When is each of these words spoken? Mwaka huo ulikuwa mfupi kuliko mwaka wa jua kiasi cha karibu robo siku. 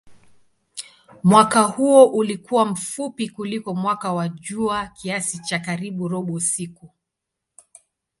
Mwaka 1.23 1.61
huo 1.61 2.05
ulikuwa 2.05 2.65
mfupi 2.65 3.29
kuliko 3.29 3.73
mwaka 3.75 4.13
wa 4.13 4.29
jua 4.29 4.87
kiasi 4.87 5.37
cha 5.41 5.59
karibu 5.59 6.07
robo 6.07 6.39
siku. 6.39 6.89